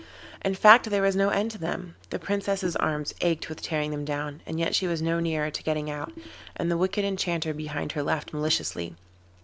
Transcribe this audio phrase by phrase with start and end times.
[0.43, 4.03] In fact, there was no end to them; the Princess's arms ached with tearing them
[4.03, 6.11] down, and yet she was no nearer to getting out,
[6.55, 8.95] and the wicked Enchanter behind her laughed maliciously.